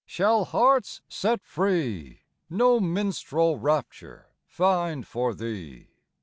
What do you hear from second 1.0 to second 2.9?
set free No"